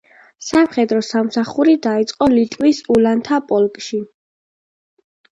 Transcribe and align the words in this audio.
სამხედრო 0.43 1.01
სამსახური 1.07 1.75
დაიწყო 1.83 2.27
ლიტვის 2.35 2.79
ულანთა 2.95 3.37
პოლკში. 3.51 3.99